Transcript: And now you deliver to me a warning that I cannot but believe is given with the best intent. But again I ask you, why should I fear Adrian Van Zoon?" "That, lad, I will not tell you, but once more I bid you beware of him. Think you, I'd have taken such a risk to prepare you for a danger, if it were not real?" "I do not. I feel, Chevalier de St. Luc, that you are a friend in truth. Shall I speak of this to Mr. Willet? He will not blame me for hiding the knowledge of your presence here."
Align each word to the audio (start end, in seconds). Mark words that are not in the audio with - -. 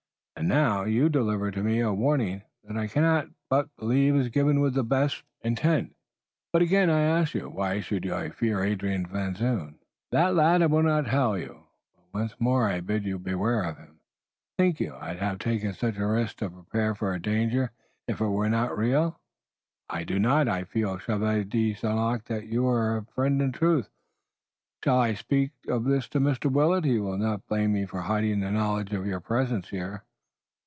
And 0.37 0.47
now 0.49 0.85
you 0.85 1.07
deliver 1.07 1.51
to 1.51 1.61
me 1.61 1.81
a 1.81 1.93
warning 1.93 2.41
that 2.63 2.75
I 2.75 2.87
cannot 2.87 3.27
but 3.47 3.69
believe 3.77 4.15
is 4.15 4.29
given 4.29 4.59
with 4.59 4.73
the 4.73 4.83
best 4.83 5.21
intent. 5.41 5.95
But 6.51 6.63
again 6.63 6.89
I 6.89 7.01
ask 7.01 7.35
you, 7.35 7.47
why 7.47 7.79
should 7.79 8.09
I 8.09 8.29
fear 8.29 8.63
Adrian 8.63 9.05
Van 9.05 9.35
Zoon?" 9.35 9.77
"That, 10.11 10.33
lad, 10.33 10.63
I 10.63 10.65
will 10.65 10.81
not 10.81 11.05
tell 11.05 11.37
you, 11.37 11.67
but 11.93 12.05
once 12.19 12.39
more 12.39 12.67
I 12.67 12.79
bid 12.79 13.05
you 13.05 13.19
beware 13.19 13.61
of 13.61 13.77
him. 13.77 13.99
Think 14.57 14.79
you, 14.79 14.95
I'd 14.99 15.19
have 15.19 15.37
taken 15.37 15.73
such 15.73 15.97
a 15.97 16.07
risk 16.07 16.37
to 16.37 16.49
prepare 16.49 16.87
you 16.89 16.95
for 16.95 17.13
a 17.13 17.21
danger, 17.21 17.69
if 18.07 18.19
it 18.19 18.25
were 18.25 18.49
not 18.49 18.75
real?" 18.75 19.19
"I 19.91 20.03
do 20.03 20.17
not. 20.17 20.47
I 20.47 20.63
feel, 20.63 20.97
Chevalier 20.97 21.43
de 21.43 21.75
St. 21.75 21.95
Luc, 21.95 22.23
that 22.25 22.47
you 22.47 22.67
are 22.67 22.97
a 22.97 23.05
friend 23.13 23.43
in 23.43 23.51
truth. 23.51 23.91
Shall 24.83 24.97
I 24.97 25.13
speak 25.13 25.51
of 25.67 25.83
this 25.83 26.09
to 26.09 26.19
Mr. 26.19 26.51
Willet? 26.51 26.83
He 26.83 26.97
will 26.97 27.19
not 27.19 27.45
blame 27.45 27.73
me 27.73 27.85
for 27.85 28.01
hiding 28.01 28.39
the 28.39 28.49
knowledge 28.49 28.91
of 28.91 29.05
your 29.05 29.19
presence 29.19 29.69
here." 29.69 30.03